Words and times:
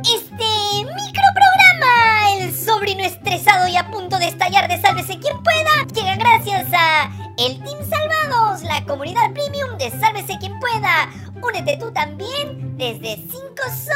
Este 0.00 0.84
microprograma, 0.84 2.36
el 2.38 2.56
sobrino 2.56 3.04
estresado 3.04 3.68
y 3.68 3.76
a 3.76 3.90
punto 3.90 4.18
de 4.18 4.28
estallar 4.28 4.66
de 4.66 4.80
Sálvese 4.80 5.18
quien 5.18 5.42
pueda, 5.42 5.84
llega 5.94 6.16
gracias 6.16 6.66
a 6.72 7.10
el 7.38 7.62
Team 7.62 7.78
Salvados, 7.88 8.62
la 8.62 8.84
comunidad 8.84 9.32
premium 9.32 9.76
de 9.78 9.90
Sálvese 9.90 10.38
quien 10.38 10.58
pueda. 10.58 11.10
Únete 11.42 11.76
tú 11.76 11.92
también 11.92 12.76
desde 12.76 13.16
5 13.16 13.30
So. 13.84 13.92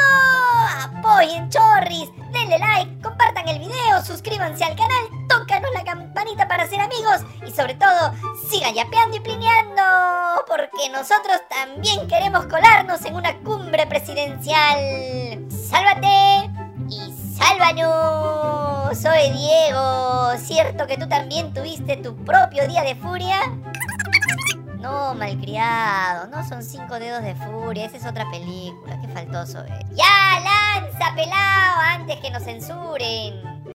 Apoyen 0.85 1.49
Chorris, 1.49 2.11
denle 2.33 2.59
like, 2.59 3.03
compartan 3.03 3.49
el 3.49 3.59
video, 3.59 4.05
suscríbanse 4.05 4.65
al 4.65 4.77
canal, 4.77 5.05
tócanos 5.29 5.71
la 5.73 5.85
campanita 5.85 6.47
para 6.47 6.69
ser 6.69 6.81
amigos 6.81 7.23
y 7.47 7.51
sobre 7.51 7.75
todo 7.75 8.13
sigan 8.51 8.75
yapeando 8.75 9.17
y 9.17 9.21
plineando 9.21 9.83
porque 10.47 10.89
nosotros 10.91 11.41
también 11.49 12.07
queremos 12.07 12.47
colarnos 12.47 13.05
en 13.05 13.15
una 13.17 13.37
cumbre 13.39 13.87
presidencial. 13.87 15.56
¡Sálvate! 15.69 16.67
y 16.89 17.13
sálvanos. 17.37 18.97
Soy 18.99 19.31
Diego. 19.31 20.33
¿Cierto 20.39 20.87
que 20.87 20.97
tú 20.97 21.09
también 21.09 21.53
tuviste 21.53 21.97
tu 21.97 22.15
propio 22.25 22.67
día 22.69 22.83
de 22.83 22.95
furia? 22.95 23.41
No, 24.79 25.15
malcriado, 25.15 26.29
no 26.29 26.47
son 26.49 26.63
cinco 26.63 26.99
dedos 27.01 27.23
de 27.23 27.35
furia, 27.35 27.87
esa 27.87 27.97
es 27.97 28.07
otra 28.07 28.31
película, 28.31 29.01
qué 29.01 29.09
faltoso 29.09 29.65
es. 29.65 29.97
¡Ya, 29.97 30.41
lanza, 30.45 31.15
pelado, 31.17 31.81
antes 31.81 32.21
que 32.21 32.31
nos 32.31 32.45
censuren! 32.45 33.75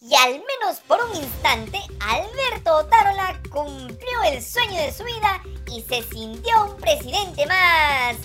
Y 0.00 0.14
al 0.14 0.32
menos 0.32 0.80
por 0.86 0.98
un 1.02 1.16
instante, 1.16 1.80
Alberto 2.00 2.76
Otárola 2.76 3.40
cumplió 3.50 4.22
el 4.26 4.42
sueño 4.42 4.76
de 4.82 4.92
su 4.92 5.04
vida 5.04 5.40
y 5.72 5.80
se 5.82 6.02
sintió 6.02 6.64
un 6.66 6.76
presidente 6.76 7.46
más. 7.46 8.16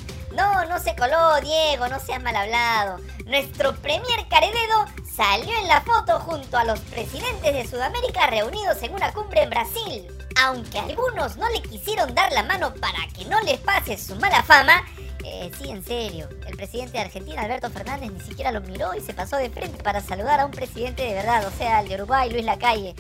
Se 0.86 0.96
coló, 0.96 1.42
Diego, 1.42 1.88
no 1.88 2.00
seas 2.00 2.22
mal 2.22 2.36
hablado. 2.36 3.00
Nuestro 3.26 3.76
premier 3.78 4.28
Carededo 4.30 4.86
salió 5.16 5.52
en 5.58 5.68
la 5.68 5.82
foto 5.82 6.20
junto 6.20 6.60
a 6.60 6.64
los 6.64 6.80
presidentes 6.80 7.55
de 7.55 7.68
Sudamérica 7.68 8.27
reunidos 8.27 8.84
en 8.84 8.94
una 8.94 9.12
cumbre 9.12 9.42
en 9.42 9.50
Brasil. 9.50 10.05
Aunque 10.44 10.77
algunos 10.77 11.38
no 11.38 11.50
le 11.50 11.64
quisieron 11.64 12.14
dar 12.14 12.32
la 12.34 12.44
mano 12.44 12.72
para 12.76 13.00
que 13.18 13.26
no 13.26 13.42
les 13.42 13.60
pase 13.62 13.98
su 13.98 14.16
mala 14.18 14.44
fama, 14.44 14.86
eh, 15.24 15.50
sí, 15.58 15.72
en 15.72 15.84
serio. 15.84 16.30
El 16.46 16.55
presidente 16.55 16.99
de 16.99 17.05
Argentina, 17.05 17.42
Alberto 17.42 17.72
Fernández, 17.72 18.12
ni 18.12 18.22
siquiera 18.22 18.52
lo 18.52 18.62
miró 18.62 18.94
y 18.94 19.02
se 19.02 19.16
pasó 19.16 19.38
de 19.38 19.49
frente 19.49 19.82
para 19.82 20.02
saludar 20.02 20.40
a 20.40 20.46
un 20.46 20.52
presidente 20.52 21.02
de 21.02 21.16
verdad, 21.16 21.48
o 21.48 21.58
sea, 21.58 21.80
el 21.80 21.88
de 21.88 21.96
Uruguay, 21.96 22.30
Luis 22.30 22.46
Lacalle. 22.46 22.94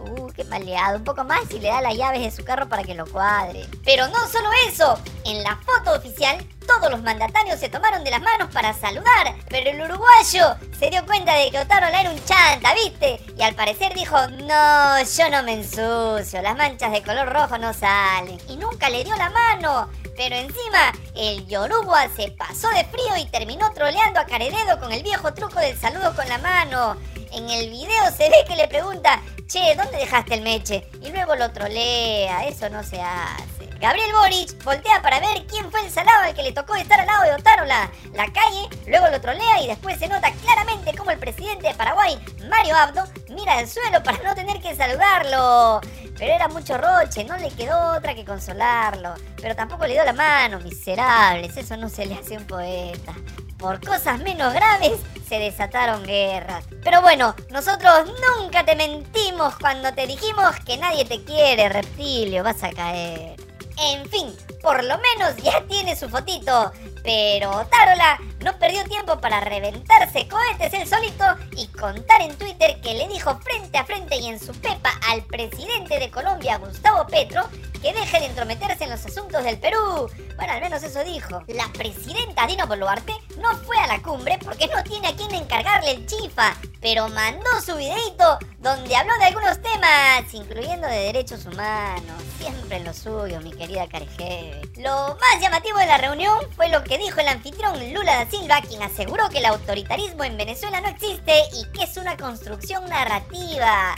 Uh, 0.00 0.28
qué 0.32 0.44
maleado. 0.44 0.98
Un 0.98 1.04
poco 1.04 1.24
más 1.24 1.50
y 1.50 1.58
le 1.60 1.68
da 1.68 1.80
las 1.80 1.96
llaves 1.96 2.22
de 2.22 2.30
su 2.30 2.44
carro 2.44 2.68
para 2.68 2.84
que 2.84 2.94
lo 2.94 3.06
cuadre. 3.06 3.66
Pero 3.84 4.06
no 4.08 4.28
solo 4.28 4.48
eso. 4.68 4.98
En 5.24 5.42
la 5.42 5.56
foto 5.56 5.96
oficial, 5.96 6.44
todos 6.66 6.90
los 6.90 7.02
mandatarios 7.02 7.58
se 7.58 7.68
tomaron 7.68 8.04
de 8.04 8.10
las 8.10 8.20
manos 8.20 8.52
para 8.52 8.72
saludar. 8.74 9.34
Pero 9.48 9.70
el 9.70 9.80
uruguayo 9.80 10.56
se 10.78 10.90
dio 10.90 11.04
cuenta 11.06 11.34
de 11.34 11.50
que 11.50 11.58
Otárola 11.58 12.00
era 12.00 12.10
un 12.10 12.24
chanta, 12.24 12.74
¿viste? 12.74 13.20
Y 13.36 13.42
al 13.42 13.54
parecer 13.54 13.94
dijo, 13.94 14.16
no, 14.28 15.02
yo 15.02 15.30
no 15.30 15.42
me 15.42 15.54
ensucio. 15.54 16.42
Las 16.42 16.56
manchas 16.56 16.92
de 16.92 17.02
color 17.02 17.32
rojo 17.32 17.58
no 17.58 17.72
salen. 17.72 18.38
Y 18.48 18.56
nunca 18.56 18.90
le 18.90 19.04
dio 19.04 19.16
la 19.16 19.30
mano. 19.30 19.88
Pero 20.16 20.34
encima, 20.34 20.92
el 21.14 21.46
Yoruba 21.46 22.08
se 22.08 22.32
pasó 22.32 22.68
de 22.70 22.84
frío 22.86 23.16
y 23.20 23.26
terminó 23.26 23.72
troleando 23.72 24.18
a 24.18 24.26
Carededo 24.26 24.80
con 24.80 24.90
el 24.90 25.04
viejo 25.04 25.32
truco 25.32 25.60
del 25.60 25.78
saludo 25.78 26.14
con 26.16 26.28
la 26.28 26.38
mano. 26.38 26.96
En 27.32 27.48
el 27.50 27.70
video 27.70 28.10
se 28.16 28.30
ve 28.30 28.44
que 28.46 28.56
le 28.56 28.68
pregunta, 28.68 29.20
che, 29.46 29.74
¿dónde 29.76 29.98
dejaste 29.98 30.34
el 30.34 30.42
meche? 30.42 30.88
Y 31.02 31.10
luego 31.10 31.34
lo 31.34 31.52
trolea, 31.52 32.46
eso 32.46 32.68
no 32.70 32.82
se 32.82 33.00
hace. 33.00 33.68
Gabriel 33.80 34.12
Boric 34.12 34.64
voltea 34.64 35.00
para 35.02 35.20
ver 35.20 35.46
quién 35.46 35.70
fue 35.70 35.84
el 35.84 35.90
salado 35.90 36.24
al 36.24 36.34
que 36.34 36.42
le 36.42 36.52
tocó 36.52 36.74
estar 36.74 36.98
al 36.98 37.06
lado 37.06 37.24
de 37.24 37.34
Otárola. 37.34 37.90
La 38.14 38.26
calle, 38.32 38.68
luego 38.86 39.08
lo 39.08 39.20
trolea 39.20 39.62
y 39.62 39.68
después 39.68 39.98
se 39.98 40.08
nota 40.08 40.32
claramente 40.32 40.96
como 40.96 41.10
el 41.10 41.18
presidente 41.18 41.68
de 41.68 41.74
Paraguay, 41.74 42.18
Mario 42.48 42.74
Abdo, 42.76 43.04
mira 43.28 43.58
al 43.58 43.68
suelo 43.68 44.02
para 44.02 44.18
no 44.22 44.34
tener 44.34 44.60
que 44.60 44.74
saludarlo. 44.74 45.80
Pero 46.18 46.32
era 46.32 46.48
mucho 46.48 46.76
roche, 46.76 47.24
no 47.24 47.36
le 47.36 47.50
quedó 47.50 47.96
otra 47.96 48.14
que 48.14 48.24
consolarlo. 48.24 49.14
Pero 49.40 49.54
tampoco 49.54 49.86
le 49.86 49.94
dio 49.94 50.04
la 50.04 50.12
mano, 50.12 50.58
miserables, 50.60 51.56
eso 51.56 51.76
no 51.76 51.88
se 51.88 52.06
le 52.06 52.14
hace 52.14 52.34
a 52.34 52.38
un 52.38 52.46
poeta 52.46 53.14
por 53.58 53.84
cosas 53.84 54.20
menos 54.20 54.54
graves 54.54 55.00
se 55.28 55.38
desataron 55.38 56.04
guerras. 56.04 56.64
Pero 56.82 57.02
bueno, 57.02 57.34
nosotros 57.50 58.10
nunca 58.38 58.64
te 58.64 58.76
mentimos 58.76 59.56
cuando 59.58 59.92
te 59.92 60.06
dijimos 60.06 60.54
que 60.64 60.78
nadie 60.78 61.04
te 61.04 61.22
quiere, 61.24 61.68
reptilio, 61.68 62.42
vas 62.42 62.62
a 62.62 62.70
caer. 62.70 63.36
En 63.80 64.08
fin, 64.08 64.34
por 64.62 64.82
lo 64.82 64.96
menos 64.98 65.36
ya 65.42 65.64
tiene 65.66 65.94
su 65.96 66.08
fotito. 66.08 66.72
Pero 67.02 67.66
Tarola 67.66 68.18
no 68.40 68.58
perdió 68.58 68.84
tiempo 68.84 69.20
para 69.20 69.40
reventarse 69.40 70.28
cohetes 70.28 70.72
él 70.74 70.88
solito 70.88 71.24
y 71.56 71.66
contar 71.68 72.22
en 72.22 72.36
Twitter 72.36 72.80
que 72.80 72.94
le 72.94 73.08
dijo 73.08 73.38
frente 73.38 73.78
a 73.78 73.84
frente 73.84 74.16
y 74.16 74.26
en 74.28 74.38
su 74.38 74.52
pepa 74.52 74.92
al 75.08 75.22
presidente 75.22 75.98
de 75.98 76.10
Colombia, 76.10 76.58
Gustavo 76.58 77.06
Petro, 77.06 77.48
que 77.82 77.92
deje 77.92 78.20
de 78.20 78.26
entrometerse 78.26 78.84
en 78.84 78.90
los 78.90 79.04
asuntos 79.04 79.44
del 79.44 79.58
Perú. 79.58 80.10
Bueno, 80.36 80.52
al 80.52 80.60
menos 80.60 80.82
eso 80.82 81.02
dijo. 81.04 81.42
La 81.48 81.68
presidenta 81.72 82.46
Dina 82.46 82.66
Boluarte 82.66 83.12
no 83.38 83.56
fue 83.58 83.76
a 83.78 83.86
la 83.86 84.02
cumbre 84.02 84.38
porque 84.42 84.68
no 84.68 84.82
tiene 84.82 85.08
a 85.08 85.16
quien 85.16 85.34
encargarle 85.34 85.92
el 85.92 86.06
chifa, 86.06 86.54
pero 86.80 87.08
mandó 87.08 87.48
su 87.64 87.76
videito 87.76 88.38
donde 88.58 88.96
habló 88.96 89.12
de 89.18 89.24
algunos 89.26 89.60
temas, 89.62 90.32
incluyendo 90.32 90.86
de 90.86 90.96
derechos 90.96 91.46
humanos. 91.46 92.22
Siempre 92.38 92.80
lo 92.80 92.92
suyo, 92.92 93.40
mi 93.40 93.52
querida 93.52 93.88
Careje. 93.88 94.60
Lo 94.76 95.16
más 95.16 95.40
llamativo 95.40 95.78
de 95.78 95.86
la 95.86 95.98
reunión 95.98 96.38
fue 96.56 96.68
lo 96.68 96.82
que 96.84 96.98
dijo 96.98 97.20
el 97.20 97.28
anfitrión 97.28 97.92
Lula 97.92 98.24
da 98.24 98.27
Silva, 98.30 98.60
quien 98.60 98.82
aseguró 98.82 99.28
que 99.28 99.38
el 99.38 99.46
autoritarismo 99.46 100.24
en 100.24 100.36
Venezuela 100.36 100.80
no 100.80 100.88
existe 100.88 101.42
y 101.54 101.64
que 101.72 101.84
es 101.84 101.96
una 101.96 102.16
construcción 102.16 102.84
narrativa. 102.88 103.94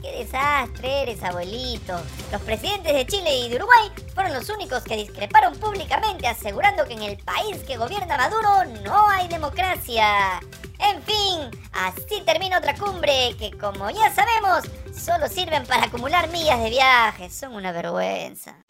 ¡Qué 0.00 0.24
desastre 0.24 1.02
eres, 1.02 1.22
abuelito! 1.22 1.98
Los 2.30 2.42
presidentes 2.42 2.92
de 2.92 3.06
Chile 3.06 3.38
y 3.38 3.48
de 3.48 3.56
Uruguay 3.56 3.90
fueron 4.14 4.34
los 4.34 4.48
únicos 4.48 4.84
que 4.84 4.96
discreparon 4.96 5.56
públicamente 5.58 6.26
asegurando 6.26 6.84
que 6.84 6.94
en 6.94 7.02
el 7.02 7.16
país 7.18 7.58
que 7.66 7.76
gobierna 7.76 8.16
Maduro 8.16 8.64
no 8.82 9.08
hay 9.08 9.28
democracia. 9.28 10.40
En 10.78 11.02
fin, 11.02 11.62
así 11.72 12.20
termina 12.24 12.58
otra 12.58 12.74
cumbre 12.74 13.34
que 13.38 13.50
como 13.52 13.88
ya 13.90 14.14
sabemos, 14.14 14.64
solo 14.94 15.28
sirven 15.28 15.66
para 15.66 15.84
acumular 15.84 16.28
millas 16.28 16.60
de 16.62 16.70
viaje. 16.70 17.30
Son 17.30 17.54
una 17.54 17.72
vergüenza. 17.72 18.63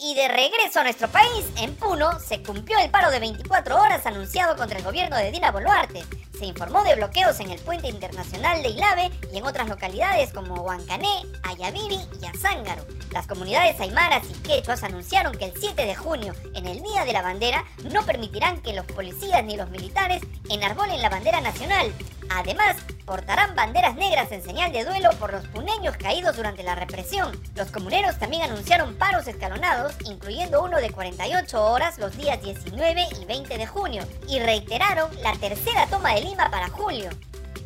Y 0.00 0.14
de 0.14 0.28
regreso 0.28 0.78
a 0.78 0.84
nuestro 0.84 1.08
país, 1.08 1.44
en 1.56 1.74
Puno, 1.74 2.20
se 2.20 2.40
cumplió 2.40 2.78
el 2.78 2.88
paro 2.88 3.10
de 3.10 3.18
24 3.18 3.80
horas 3.80 4.06
anunciado 4.06 4.56
contra 4.56 4.78
el 4.78 4.84
gobierno 4.84 5.16
de 5.16 5.32
Dina 5.32 5.50
Boluarte. 5.50 6.04
Se 6.38 6.46
informó 6.46 6.84
de 6.84 6.94
bloqueos 6.94 7.40
en 7.40 7.50
el 7.50 7.58
puente 7.58 7.88
internacional 7.88 8.62
de 8.62 8.68
Ilave 8.68 9.10
y 9.32 9.38
en 9.38 9.44
otras 9.44 9.68
localidades 9.68 10.32
como 10.32 10.62
Huancané, 10.62 11.24
Ayavivi 11.42 11.98
y 12.22 12.26
Azángaro. 12.26 12.86
Las 13.10 13.26
comunidades 13.26 13.80
aymaras 13.80 14.24
y 14.30 14.34
quechuas 14.34 14.84
anunciaron 14.84 15.36
que 15.36 15.46
el 15.46 15.54
7 15.58 15.84
de 15.84 15.96
junio, 15.96 16.32
en 16.54 16.66
el 16.66 16.80
Día 16.80 17.04
de 17.04 17.12
la 17.12 17.22
Bandera, 17.22 17.64
no 17.90 18.06
permitirán 18.06 18.62
que 18.62 18.74
los 18.74 18.86
policías 18.86 19.42
ni 19.42 19.56
los 19.56 19.68
militares 19.70 20.22
enarbolen 20.48 21.02
la 21.02 21.10
bandera 21.10 21.40
nacional. 21.40 21.92
Además, 22.30 22.76
portarán 23.04 23.54
banderas 23.54 23.96
negras 23.96 24.30
en 24.32 24.42
señal 24.42 24.72
de 24.72 24.84
duelo 24.84 25.10
por 25.18 25.32
los 25.32 25.46
puneños 25.48 25.96
caídos 25.96 26.36
durante 26.36 26.62
la 26.62 26.74
represión. 26.74 27.32
Los 27.54 27.70
comuneros 27.70 28.18
también 28.18 28.42
anunciaron 28.42 28.96
paros 28.96 29.26
escalonados, 29.26 29.94
incluyendo 30.04 30.62
uno 30.62 30.78
de 30.78 30.90
48 30.90 31.64
horas 31.64 31.98
los 31.98 32.16
días 32.16 32.42
19 32.42 33.06
y 33.20 33.24
20 33.24 33.58
de 33.58 33.66
junio, 33.66 34.04
y 34.28 34.38
reiteraron 34.40 35.10
la 35.22 35.32
tercera 35.32 35.86
toma 35.86 36.14
de 36.14 36.22
Lima 36.22 36.50
para 36.50 36.68
julio. 36.68 37.10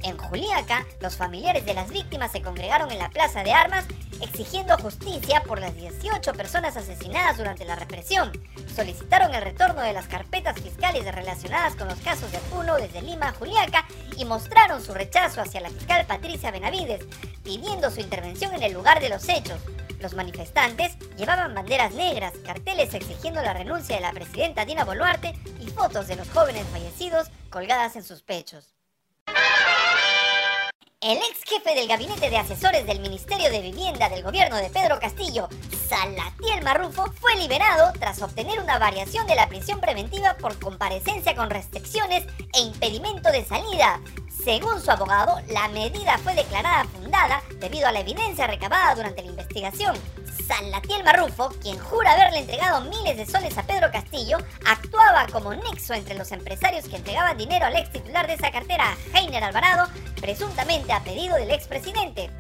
En 0.03 0.19
Juliaca, 0.19 0.85
los 1.01 1.17
familiares 1.17 1.65
de 1.65 1.75
las 1.75 1.91
víctimas 1.91 2.33
se 2.33 2.43
congregaron 2.43 2.91
en 2.91 2.99
la 2.99 3.09
Plaza 3.11 3.45
de 3.45 3.53
Armas 3.53 3.85
exigiendo 4.23 4.79
justicia 4.79 5.43
por 5.43 5.61
las 5.61 5.75
18 5.75 6.33
personas 6.33 6.77
asesinadas 6.77 7.37
durante 7.37 7.65
la 7.65 7.77
represión. 7.77 8.33
Solicitaron 8.75 9.35
el 9.35 9.43
retorno 9.43 9.83
de 9.83 9.93
las 9.93 10.07
carpetas 10.07 10.61
fiscales 10.61 11.05
relacionadas 11.15 11.75
con 11.77 11.89
los 11.89 11.99
casos 11.99 12.31
de 12.33 12.39
Puno 12.39 12.77
desde 12.77 13.03
Lima 13.03 13.29
a 13.29 13.33
Juliaca 13.33 13.87
y 14.17 14.25
mostraron 14.25 14.83
su 14.83 14.95
rechazo 14.95 15.41
hacia 15.41 15.61
la 15.61 15.71
fiscal 15.71 16.07
Patricia 16.07 16.51
Benavides, 16.51 17.05
pidiendo 17.43 17.91
su 17.91 18.01
intervención 18.01 18.55
en 18.55 18.63
el 18.63 18.73
lugar 18.73 19.01
de 19.01 19.09
los 19.09 19.29
hechos. 19.29 19.61
Los 20.01 20.15
manifestantes 20.15 20.99
llevaban 21.17 21.55
banderas 21.55 21.93
negras, 21.95 22.33
carteles 22.45 22.93
exigiendo 22.95 23.41
la 23.43 23.53
renuncia 23.53 23.97
de 23.97 24.03
la 24.03 24.13
presidenta 24.13 24.65
Dina 24.65 24.85
Boluarte 24.85 25.35
y 25.61 25.69
fotos 25.69 26.09
de 26.09 26.17
los 26.17 26.29
jóvenes 26.31 26.67
fallecidos 26.73 27.29
colgadas 27.51 27.95
en 27.97 28.03
sus 28.03 28.23
pechos. 28.23 28.75
El 31.03 31.19
ex 31.19 31.43
jefe 31.45 31.75
del 31.75 31.89
gabinete 31.89 32.31
de 32.31 32.39
asesores 32.39 32.87
del 32.87 33.01
Ministerio 33.01 33.51
de 33.51 33.61
Vivienda 33.61 34.09
del 34.09 34.23
gobierno 34.23 34.57
de 34.57 34.71
Pedro 34.71 35.01
Castillo, 35.01 35.49
Salatiel 35.89 36.63
Marrufo, 36.63 37.13
fue 37.21 37.35
liberado 37.35 37.93
tras 37.99 38.23
obtener 38.23 38.61
una 38.61 38.79
variación 38.79 39.27
de 39.27 39.35
la 39.35 39.49
prisión 39.49 39.81
preventiva 39.81 40.37
por 40.37 40.57
comparecencia 40.61 41.35
con 41.35 41.51
restricciones 41.51 42.25
e 42.55 42.61
impedimento 42.61 43.33
de 43.33 43.45
salida. 43.45 44.01
Según 44.45 44.81
su 44.81 44.93
abogado, 44.93 45.41
la 45.49 45.67
medida 45.71 46.19
fue 46.19 46.37
declarada 46.37 46.85
fundada 46.85 47.43
debido 47.59 47.89
a 47.89 47.93
la 47.93 48.01
evidencia 48.01 48.47
recabada 48.47 48.95
durante 48.95 49.23
la 49.23 49.31
investigación. 49.31 49.97
Salatiel 50.47 51.05
Marrufo, 51.05 51.51
quien 51.61 51.79
jura 51.79 52.13
haberle 52.13 52.41
entregado 52.41 52.81
miles 52.83 53.17
de 53.17 53.27
soles 53.27 53.57
a 53.57 53.63
Pedro 53.63 53.91
Castillo, 53.91 54.39
actuaba 54.67 55.27
como 55.31 55.55
nexo 55.55 55.95
entre 55.95 56.17
los 56.17 56.33
empresarios 56.33 56.89
que 56.89 56.97
entregaban 56.97 57.37
dinero 57.37 57.67
al 57.67 57.77
ex 57.77 57.91
titular 57.91 58.27
de 58.27 58.35
esa 58.35 58.51
cartera, 58.51 58.97
Heiner 59.15 59.45
Alvarado, 59.45 59.89
presuntamente 60.21 60.93
a 60.93 61.01
pedido 61.01 61.37
del 61.37 61.51
expresidente. 61.51 62.31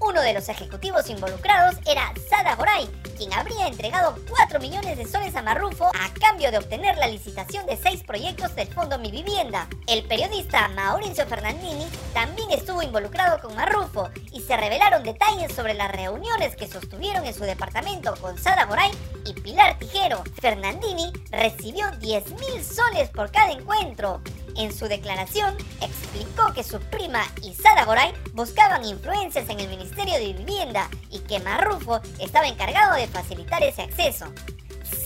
Uno 0.00 0.20
de 0.20 0.34
los 0.34 0.48
ejecutivos 0.48 1.08
involucrados 1.10 1.76
era 1.86 2.12
Sada 2.28 2.56
Goray, 2.56 2.88
habría 3.30 3.66
entregado 3.66 4.16
4 4.28 4.58
millones 4.58 4.98
de 4.98 5.06
soles 5.06 5.36
a 5.36 5.42
Marrufo 5.42 5.86
a 5.86 6.14
cambio 6.18 6.50
de 6.50 6.58
obtener 6.58 6.96
la 6.96 7.06
licitación 7.06 7.66
de 7.66 7.76
seis 7.76 8.02
proyectos 8.02 8.54
del 8.56 8.68
Fondo 8.68 8.98
Mi 8.98 9.10
Vivienda. 9.10 9.68
El 9.86 10.02
periodista 10.04 10.68
Mauricio 10.68 11.26
Fernandini 11.26 11.86
también 12.14 12.50
estuvo 12.50 12.82
involucrado 12.82 13.40
con 13.40 13.54
Marrufo 13.54 14.10
y 14.32 14.40
se 14.40 14.56
revelaron 14.56 15.04
detalles 15.04 15.54
sobre 15.54 15.74
las 15.74 15.92
reuniones 15.92 16.56
que 16.56 16.66
sostuvieron 16.66 17.24
en 17.24 17.34
su 17.34 17.44
departamento 17.44 18.14
con 18.20 18.38
Sada 18.38 18.64
Goray 18.64 18.90
y 19.26 19.34
Pilar 19.34 19.78
Tijero. 19.78 20.24
Fernandini 20.40 21.12
recibió 21.30 21.90
10 21.98 22.30
mil 22.32 22.64
soles 22.64 23.10
por 23.10 23.30
cada 23.30 23.52
encuentro. 23.52 24.20
En 24.56 24.72
su 24.72 24.86
declaración, 24.86 25.56
explicó 25.80 26.52
que 26.52 26.62
su 26.62 26.78
prima 26.78 27.24
y 27.42 27.54
Sada 27.54 27.84
Goray 27.84 28.12
buscaban 28.34 28.84
influencias 28.84 29.48
en 29.48 29.60
el 29.60 29.68
Ministerio 29.68 30.14
de 30.14 30.34
Vivienda 30.34 30.90
y 31.10 31.20
que 31.20 31.40
Marrufo 31.40 32.00
estaba 32.20 32.46
encargado 32.46 32.94
de 32.94 33.06
facilitar 33.12 33.62
ese 33.62 33.82
acceso. 33.82 34.32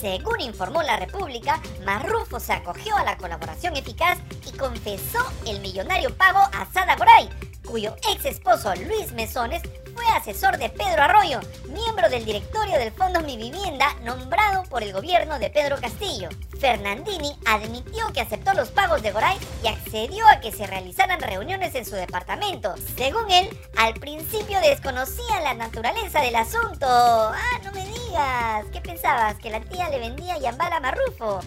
Según 0.01 0.41
informó 0.41 0.83
la 0.83 0.97
República, 0.97 1.61
Marrufo 1.85 2.41
se 2.41 2.53
acogió 2.53 2.97
a 2.97 3.05
la 3.05 3.17
colaboración 3.17 3.77
eficaz 3.77 4.19
y 4.47 4.57
confesó 4.57 5.19
el 5.47 5.61
millonario 5.61 6.17
pago 6.17 6.41
a 6.53 6.67
Sada 6.73 6.97
Goray, 6.97 7.29
cuyo 7.67 7.95
ex 8.11 8.25
esposo 8.25 8.75
Luis 8.75 9.13
Mesones 9.13 9.63
fue 9.97 10.05
asesor 10.15 10.59
de 10.59 10.69
Pedro 10.69 11.03
Arroyo, 11.03 11.41
miembro 11.69 12.09
del 12.11 12.25
directorio 12.25 12.79
del 12.79 12.93
Fondo 12.93 13.21
Mi 13.23 13.37
Vivienda 13.37 13.95
nombrado 14.03 14.65
por 14.65 14.83
el 14.83 14.93
gobierno 14.93 15.39
de 15.39 15.49
Pedro 15.49 15.81
Castillo. 15.81 16.29
Fernandini 16.61 17.35
admitió 17.47 18.07
que 18.13 18.21
aceptó 18.21 18.53
los 18.55 18.69
pagos 18.69 19.03
de 19.03 19.13
Goray 19.13 19.39
y 19.63 19.69
accedió 19.69 20.27
a 20.29 20.41
que 20.41 20.53
se 20.53 20.67
realizaran 20.67 21.21
reuniones 21.21 21.75
en 21.75 21.87
su 21.87 21.95
departamento. 21.95 22.75
Según 22.97 23.31
él, 23.31 23.49
al 23.77 23.95
principio 23.95 24.61
desconocía 24.61 25.41
la 25.43 25.55
naturaleza 25.55 26.21
del 26.21 26.37
asunto. 26.37 26.87
Ah, 26.87 27.61
no 27.65 27.73
me 27.73 27.87
digas. 27.87 28.67
¿Qué 28.73 28.81
pensabas? 28.81 29.37
¿Que 29.37 29.51
la 29.51 29.61
tía 29.61 29.89
le 29.89 29.99
vendía 29.99 30.39
yambala 30.39 30.81
Marrufo? 30.81 31.41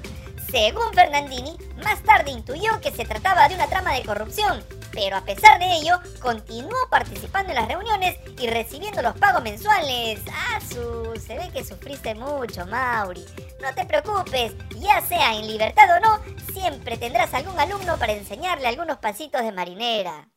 Según 0.51 0.91
Fernandini, 0.93 1.55
más 1.83 2.01
tarde 2.01 2.31
intuyó 2.31 2.81
que 2.81 2.91
se 2.91 3.05
trataba 3.05 3.47
de 3.47 3.55
una 3.55 3.67
trama 3.67 3.93
de 3.93 4.03
corrupción, 4.03 4.63
pero 4.91 5.17
a 5.17 5.21
pesar 5.21 5.59
de 5.59 5.77
ello, 5.77 5.99
continuó 6.21 6.77
participando 6.89 7.49
en 7.49 7.55
las 7.55 7.67
reuniones 7.67 8.17
y 8.37 8.47
recibiendo 8.47 9.01
los 9.01 9.17
pagos 9.17 9.43
mensuales. 9.43 10.21
¡Ah, 10.31 10.59
su! 10.61 11.19
Se 11.19 11.37
ve 11.37 11.49
que 11.53 11.63
sufriste 11.63 12.15
mucho, 12.15 12.65
Mauri. 12.65 13.25
No 13.61 13.73
te 13.75 13.85
preocupes, 13.85 14.53
ya 14.79 15.01
sea 15.01 15.35
en 15.35 15.47
libertad 15.47 15.89
o 15.97 15.99
no, 15.99 16.19
siempre 16.53 16.97
tendrás 16.97 17.33
algún 17.33 17.59
alumno 17.59 17.97
para 17.97 18.13
enseñarle 18.13 18.67
algunos 18.67 18.97
pasitos 18.97 19.41
de 19.41 19.51
marinera. 19.51 20.29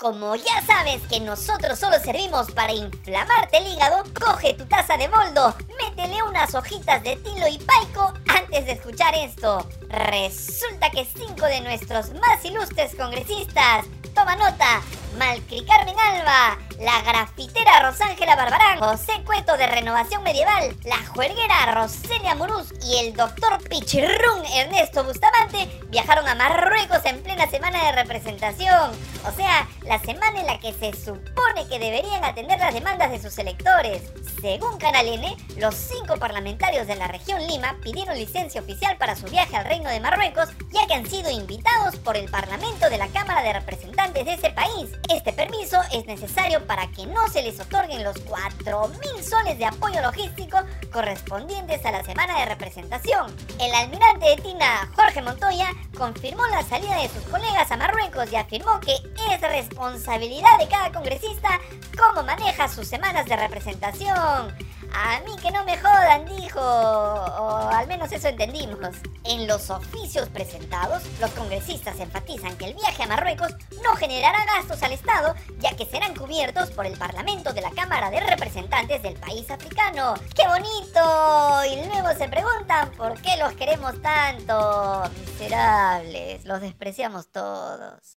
Como 0.00 0.34
ya 0.34 0.62
sabes 0.66 1.02
que 1.08 1.20
nosotros 1.20 1.78
solo 1.78 1.98
servimos 2.00 2.50
para 2.52 2.72
inflamarte 2.72 3.58
el 3.58 3.66
hígado, 3.66 4.02
coge 4.18 4.54
tu 4.54 4.64
taza 4.64 4.96
de 4.96 5.08
boldo, 5.08 5.54
métele 5.78 6.22
unas 6.22 6.54
hojitas 6.54 7.02
de 7.02 7.16
tilo 7.16 7.46
y 7.46 7.58
paico 7.58 8.14
antes 8.26 8.64
de 8.64 8.72
escuchar 8.72 9.14
esto. 9.14 9.68
Resulta 9.90 10.90
que 10.90 11.04
cinco 11.04 11.44
de 11.44 11.60
nuestros 11.60 12.14
más 12.14 12.42
ilustres 12.42 12.94
congresistas, 12.94 13.84
toma 14.14 14.36
nota, 14.36 14.80
Malcri 15.18 15.64
Carmen 15.64 15.94
Alba, 15.98 16.58
la 16.78 17.02
grafitera 17.02 17.80
Rosángela 17.82 18.36
Barbarán, 18.36 18.78
José 18.78 19.22
Cueto 19.24 19.56
de 19.56 19.66
Renovación 19.66 20.22
Medieval, 20.22 20.76
la 20.84 20.96
juerguera 21.08 21.72
Roselia 21.74 22.34
Muruz 22.34 22.72
y 22.84 22.98
el 22.98 23.14
doctor 23.14 23.58
Pichirrún 23.68 24.44
Ernesto 24.54 25.04
Bustamante 25.04 25.68
viajaron 25.88 26.26
a 26.26 26.34
Marruecos 26.34 27.04
en 27.04 27.22
plena 27.22 27.48
semana 27.48 27.84
de 27.84 27.92
representación. 27.92 28.92
O 29.26 29.32
sea, 29.32 29.68
la 29.82 29.98
semana 29.98 30.40
en 30.40 30.46
la 30.46 30.58
que 30.58 30.72
se 30.72 30.92
supone 30.92 31.66
que 31.68 31.78
deberían 31.78 32.24
atender 32.24 32.58
las 32.58 32.72
demandas 32.72 33.10
de 33.10 33.20
sus 33.20 33.36
electores. 33.38 34.02
Según 34.40 34.78
Canal 34.78 35.06
N, 35.06 35.36
los 35.56 35.74
cinco 35.74 36.16
parlamentarios 36.16 36.86
de 36.86 36.96
la 36.96 37.08
región 37.08 37.46
Lima 37.46 37.76
pidieron 37.82 38.16
licencia 38.16 38.60
oficial 38.60 38.96
para 38.96 39.16
su 39.16 39.26
viaje 39.26 39.56
al 39.56 39.66
Reino 39.66 39.90
de 39.90 40.00
Marruecos, 40.00 40.48
ya 40.70 40.86
que 40.86 40.94
han 40.94 41.06
sido 41.06 41.30
invitados 41.30 41.96
por 41.96 42.16
el 42.16 42.30
Parlamento 42.30 42.88
de 42.88 42.98
la 42.98 43.08
Cámara 43.08 43.42
de 43.42 43.52
Representantes 43.52 44.24
de 44.24 44.34
ese 44.34 44.50
país. 44.50 44.90
Este 45.08 45.32
permiso 45.32 45.80
es 45.92 46.06
necesario 46.06 46.66
para 46.66 46.86
que 46.88 47.06
no 47.06 47.26
se 47.28 47.42
les 47.42 47.58
otorguen 47.58 48.04
los 48.04 48.16
4.000 48.26 49.22
soles 49.22 49.58
de 49.58 49.64
apoyo 49.64 50.00
logístico 50.02 50.58
correspondientes 50.92 51.84
a 51.84 51.92
la 51.92 52.04
semana 52.04 52.38
de 52.38 52.46
representación. 52.46 53.34
El 53.58 53.74
almirante 53.74 54.26
de 54.26 54.36
Tina, 54.36 54.88
Jorge 54.94 55.22
Montoya, 55.22 55.70
confirmó 55.96 56.46
la 56.46 56.62
salida 56.62 57.00
de 57.00 57.08
sus 57.08 57.22
colegas 57.24 57.70
a 57.70 57.76
Marruecos 57.76 58.30
y 58.32 58.36
afirmó 58.36 58.78
que 58.80 58.94
es 59.32 59.40
responsabilidad 59.40 60.58
de 60.58 60.68
cada 60.68 60.92
congresista 60.92 61.60
cómo 61.98 62.22
maneja 62.22 62.68
sus 62.68 62.86
semanas 62.86 63.26
de 63.26 63.36
representación. 63.36 64.54
A 64.94 65.20
mí 65.20 65.36
que 65.40 65.50
no 65.50 65.64
me 65.64 65.76
jodan, 65.78 66.26
dijo. 66.26 66.60
O 66.60 67.68
al 67.68 67.86
menos 67.86 68.10
eso 68.12 68.28
entendimos. 68.28 68.96
En 69.24 69.46
los 69.46 69.70
oficios 69.70 70.28
presentados, 70.28 71.02
los 71.20 71.30
congresistas 71.32 71.98
enfatizan 72.00 72.56
que 72.56 72.66
el 72.66 72.74
viaje 72.74 73.02
a 73.02 73.06
Marruecos 73.06 73.54
no 73.82 73.94
generará 73.96 74.44
gastos 74.44 74.82
al 74.82 74.92
Estado, 74.92 75.34
ya 75.58 75.76
que 75.76 75.86
serán 75.86 76.14
cubiertos 76.14 76.70
por 76.70 76.86
el 76.86 76.96
Parlamento 76.96 77.52
de 77.52 77.60
la 77.60 77.70
Cámara 77.70 78.10
de 78.10 78.20
Representantes 78.20 79.02
del 79.02 79.14
país 79.14 79.50
africano. 79.50 80.14
¡Qué 80.34 80.46
bonito! 80.46 81.64
Y 81.70 81.86
luego 81.86 82.10
se 82.18 82.28
preguntan 82.28 82.90
por 82.92 83.20
qué 83.20 83.36
los 83.36 83.52
queremos 83.54 84.00
tanto. 84.02 85.02
Miserables, 85.38 86.44
los 86.44 86.60
despreciamos 86.60 87.30
todos. 87.30 88.16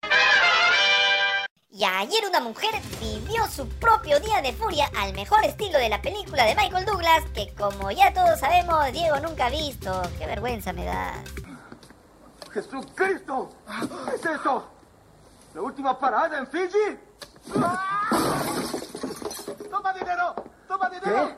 Y 1.75 1.83
ayer 1.85 2.23
una 2.29 2.39
mujer 2.39 2.69
vivió 2.99 3.47
su 3.47 3.67
propio 3.67 4.19
día 4.19 4.43
de 4.43 4.53
furia 4.53 4.91
al 4.95 5.11
mejor 5.13 5.43
estilo 5.43 5.79
de 5.79 5.89
la 5.89 5.99
película 6.03 6.45
de 6.45 6.53
Michael 6.53 6.85
Douglas, 6.85 7.23
que 7.33 7.51
como 7.55 7.89
ya 7.89 8.13
todos 8.13 8.39
sabemos, 8.39 8.91
Diego 8.91 9.19
nunca 9.19 9.47
ha 9.47 9.49
visto. 9.49 10.03
Qué 10.19 10.27
vergüenza 10.27 10.71
me 10.71 10.85
da. 10.85 11.15
¡Jesucristo! 12.53 13.49
¿Qué 14.07 14.15
es 14.15 14.23
eso? 14.23 14.67
¿La 15.55 15.61
última 15.61 15.97
parada 15.97 16.37
en 16.37 16.45
Fiji? 16.45 16.99
¡Toma 19.71 19.93
dinero! 19.93 20.35
¡Toma 20.67 20.89
dinero! 20.91 21.35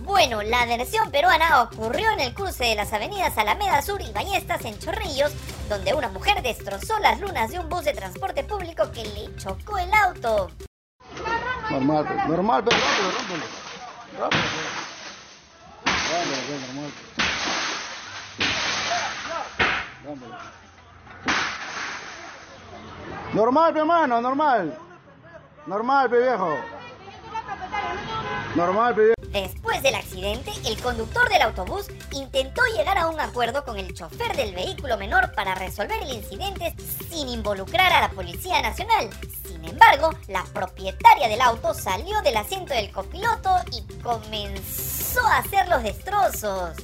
Bueno, 0.00 0.42
la 0.42 0.64
versión 0.64 1.10
peruana 1.10 1.64
ocurrió 1.64 2.10
en 2.12 2.20
el 2.20 2.32
cruce 2.32 2.64
de 2.64 2.76
las 2.76 2.94
avenidas 2.94 3.36
Alameda 3.36 3.82
Sur 3.82 4.00
y 4.00 4.10
Ballestas 4.10 4.64
en 4.64 4.78
Chorrillos, 4.78 5.32
donde 5.68 5.94
una 5.94 6.08
mujer 6.08 6.42
destrozó 6.42 6.98
las 7.00 7.20
lunas 7.20 7.50
de 7.50 7.58
un 7.58 7.68
bus 7.68 7.84
de 7.84 7.92
transporte 7.92 8.44
público 8.44 8.90
que 8.92 9.04
le 9.04 9.34
chocó 9.36 9.78
el 9.78 9.92
auto. 9.92 10.50
Normal, 11.70 12.06
pues, 12.06 12.28
normal, 12.28 12.64
pero 12.64 12.76
normal. 23.74 23.74
Normal, 23.74 24.22
normal. 24.22 24.78
Normal, 25.66 26.10
pe 26.10 26.18
viejo. 26.20 26.56
Normal, 28.54 28.94
pe 28.94 29.00
viejo. 29.00 29.15
Después 29.36 29.82
del 29.82 29.94
accidente, 29.94 30.50
el 30.64 30.80
conductor 30.80 31.28
del 31.28 31.42
autobús 31.42 31.88
intentó 32.10 32.62
llegar 32.74 32.96
a 32.96 33.08
un 33.08 33.20
acuerdo 33.20 33.66
con 33.66 33.78
el 33.78 33.92
chofer 33.92 34.34
del 34.34 34.54
vehículo 34.54 34.96
menor 34.96 35.34
para 35.34 35.54
resolver 35.54 36.02
el 36.02 36.10
incidente 36.10 36.74
sin 37.10 37.28
involucrar 37.28 37.92
a 37.92 38.00
la 38.00 38.10
Policía 38.12 38.62
Nacional. 38.62 39.10
Sin 39.46 39.62
embargo, 39.62 40.08
la 40.28 40.42
propietaria 40.54 41.28
del 41.28 41.42
auto 41.42 41.74
salió 41.74 42.22
del 42.22 42.38
asiento 42.38 42.72
del 42.72 42.90
copiloto 42.90 43.50
y 43.72 43.82
comenzó 44.00 45.20
a 45.26 45.40
hacer 45.40 45.68
los 45.68 45.82
destrozos. 45.82 46.74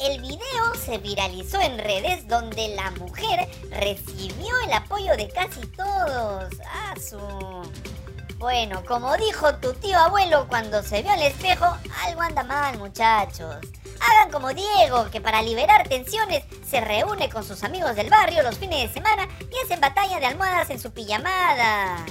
El 0.00 0.22
video 0.22 0.74
se 0.84 0.98
viralizó 0.98 1.60
en 1.60 1.78
redes 1.78 2.26
donde 2.26 2.74
la 2.74 2.90
mujer 2.90 3.48
recibió 3.70 4.58
el 4.66 4.72
apoyo 4.72 5.16
de 5.16 5.28
casi 5.28 5.60
todos. 5.68 6.52
¡Ah, 6.66 6.94
su! 6.98 7.93
Bueno, 8.38 8.82
como 8.84 9.16
dijo 9.16 9.54
tu 9.56 9.72
tío 9.74 9.98
abuelo 9.98 10.46
cuando 10.48 10.82
se 10.82 11.02
vio 11.02 11.12
al 11.12 11.22
espejo, 11.22 11.66
algo 12.04 12.20
anda 12.20 12.42
mal, 12.42 12.78
muchachos. 12.78 13.56
Hagan 14.00 14.30
como 14.30 14.52
Diego, 14.52 15.08
que 15.10 15.20
para 15.20 15.40
liberar 15.40 15.88
tensiones 15.88 16.44
se 16.68 16.80
reúne 16.80 17.30
con 17.30 17.44
sus 17.44 17.62
amigos 17.62 17.94
del 17.96 18.10
barrio 18.10 18.42
los 18.42 18.58
fines 18.58 18.88
de 18.88 18.94
semana 18.94 19.28
y 19.40 19.64
hacen 19.64 19.80
batalla 19.80 20.18
de 20.18 20.26
almohadas 20.26 20.68
en 20.70 20.80
su 20.80 20.92
pijamada. 20.92 22.04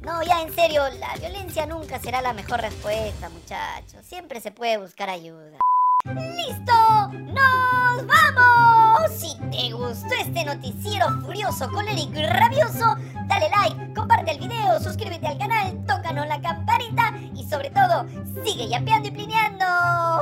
No, 0.00 0.22
ya 0.22 0.42
en 0.42 0.54
serio, 0.54 0.82
la 1.00 1.14
violencia 1.16 1.64
nunca 1.66 1.98
será 1.98 2.20
la 2.20 2.34
mejor 2.34 2.60
respuesta, 2.60 3.30
muchachos. 3.30 4.04
Siempre 4.06 4.40
se 4.40 4.50
puede 4.50 4.76
buscar 4.76 5.08
ayuda. 5.08 5.58
¡Listo! 6.04 6.72
¡Nos 7.12 8.06
vamos! 8.06 9.10
Si 9.18 9.34
te 9.50 9.72
gustó 9.72 10.14
este 10.20 10.44
noticiero 10.44 11.06
furioso, 11.22 11.70
colérico 11.70 12.18
y 12.18 12.26
rabioso, 12.26 12.96
dale 13.26 13.48
like, 13.50 13.94
comparte 13.94 14.32
el 14.32 14.38
video, 14.38 14.80
suscríbete 14.80 15.26
al 15.26 15.38
canal, 15.38 15.84
tócanos 15.86 16.26
la 16.26 16.40
campanita 16.40 17.14
y 17.34 17.44
sobre 17.48 17.70
todo, 17.70 18.06
sigue 18.44 18.68
yapeando 18.68 19.08
y 19.08 19.12
plineando, 19.12 19.66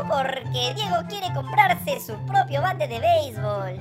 porque 0.09 0.75
Diego 0.75 0.97
quiere 1.09 1.33
comprarse 1.35 2.01
su 2.01 2.15
propio 2.27 2.63
bate 2.63 2.89
de 2.89 3.01
béisbol. 3.01 3.77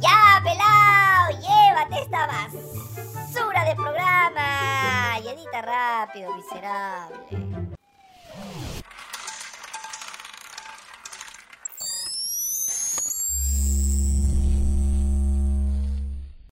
¡Ya, 0.00 0.42
pelao! 0.42 1.40
¡Llévate 1.40 2.02
esta 2.02 2.26
basura 2.26 3.64
de 3.64 3.74
programa! 3.74 5.18
Y 5.24 5.28
edita 5.28 5.62
rápido, 5.62 6.34
miserable. 6.36 7.16